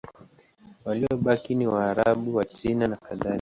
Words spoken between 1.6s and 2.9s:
Waarabu, Wachina